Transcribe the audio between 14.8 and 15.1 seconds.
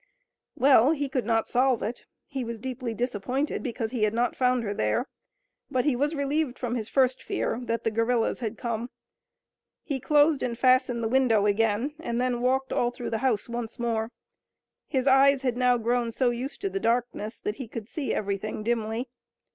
His